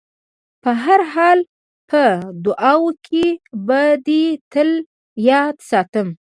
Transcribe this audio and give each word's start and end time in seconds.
په 0.63 0.71
هر 0.83 0.99
حال 1.13 1.39
په 1.89 2.03
دعاوو 2.45 2.91
کې 3.05 3.25
به 3.65 3.81
دې 4.07 4.25
تل 4.51 4.69
یاد 5.29 5.55
ساتم. 5.69 6.07